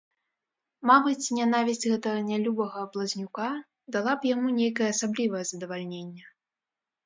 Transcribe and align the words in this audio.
Мабыць, 0.91 1.33
нянавісць 1.39 1.85
гэтага 1.91 2.23
нялюбага 2.31 2.81
блазнюка 2.97 3.47
дала 3.99 4.19
б 4.19 4.31
яму 4.33 4.57
нейкае 4.59 4.89
асаблівае 4.99 5.43
задавальненне. 5.55 6.23